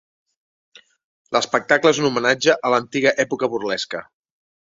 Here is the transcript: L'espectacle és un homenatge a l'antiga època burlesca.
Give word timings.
L'espectacle 1.35 1.91
és 1.95 2.01
un 2.03 2.09
homenatge 2.09 2.57
a 2.69 2.73
l'antiga 2.75 3.13
època 3.27 3.53
burlesca. 3.55 4.05